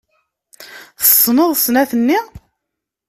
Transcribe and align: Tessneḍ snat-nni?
Tessneḍ 1.01 1.51
snat-nni? 1.63 2.19